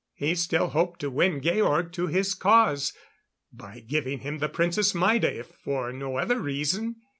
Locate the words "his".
2.07-2.33